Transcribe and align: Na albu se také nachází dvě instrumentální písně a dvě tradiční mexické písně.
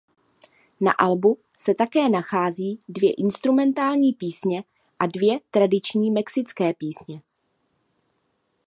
Na 0.81 0.91
albu 0.91 1.37
se 1.57 1.75
také 1.75 2.09
nachází 2.09 2.79
dvě 2.87 3.13
instrumentální 3.13 4.13
písně 4.13 4.63
a 4.99 5.05
dvě 5.07 5.39
tradiční 5.51 6.11
mexické 6.11 6.73
písně. 6.73 7.21